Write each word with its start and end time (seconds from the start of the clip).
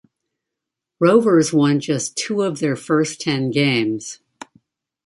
Rovers 0.99 1.53
won 1.53 1.79
just 1.79 2.17
two 2.17 2.41
of 2.41 2.57
their 2.57 2.75
first 2.75 3.21
ten 3.21 3.51
games. 3.51 4.19